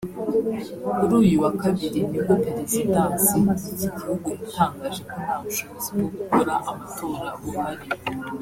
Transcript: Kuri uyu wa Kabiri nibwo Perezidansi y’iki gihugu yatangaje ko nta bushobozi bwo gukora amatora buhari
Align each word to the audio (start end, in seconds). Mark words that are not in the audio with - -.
Kuri 0.97 1.13
uyu 1.21 1.35
wa 1.43 1.51
Kabiri 1.61 1.99
nibwo 2.09 2.33
Perezidansi 2.45 3.35
y’iki 3.47 3.87
gihugu 3.97 4.27
yatangaje 4.37 5.01
ko 5.11 5.17
nta 5.23 5.35
bushobozi 5.43 5.87
bwo 5.95 6.07
gukora 6.15 6.53
amatora 6.71 7.29
buhari 7.41 7.87